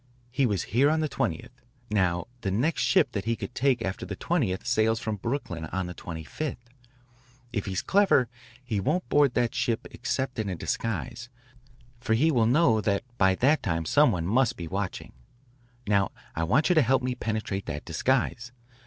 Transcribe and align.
He 0.31 0.47
was 0.47 0.63
here 0.73 0.89
on 0.89 1.01
the 1.01 1.07
20th. 1.07 1.51
Now 1.91 2.25
the 2.41 2.49
next 2.49 2.81
ship 2.81 3.11
that 3.11 3.25
he 3.25 3.35
could 3.35 3.53
take 3.53 3.83
after 3.83 4.03
the 4.03 4.15
20th 4.15 4.65
sails 4.65 4.99
from 4.99 5.17
Brooklyn 5.17 5.65
on 5.65 5.85
the 5.85 5.93
25th. 5.93 6.57
If 7.53 7.67
he's 7.67 7.83
clever 7.83 8.27
he 8.63 8.79
won't 8.79 9.07
board 9.09 9.35
that 9.35 9.53
ship 9.53 9.85
except 9.91 10.39
in 10.39 10.49
a 10.49 10.55
disguise, 10.55 11.29
for 11.99 12.15
he 12.15 12.31
will 12.31 12.47
know 12.47 12.81
that 12.81 13.03
by 13.19 13.35
that 13.35 13.61
time 13.61 13.85
some 13.85 14.11
one 14.11 14.25
must 14.25 14.57
be 14.57 14.67
watching. 14.67 15.13
Now 15.85 16.09
I 16.35 16.45
want 16.45 16.69
you 16.69 16.73
to 16.73 16.81
help 16.81 17.03
me 17.03 17.13
penetrate 17.13 17.67
that 17.67 17.85
disguise. 17.85 18.51